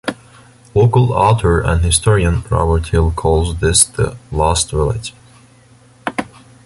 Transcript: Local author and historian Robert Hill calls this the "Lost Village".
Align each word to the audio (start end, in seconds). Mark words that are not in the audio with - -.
Local 0.73 1.13
author 1.13 1.61
and 1.61 1.85
historian 1.85 2.41
Robert 2.49 2.87
Hill 2.87 3.11
calls 3.11 3.59
this 3.59 3.85
the 3.85 4.17
"Lost 4.31 4.71
Village". 4.71 5.13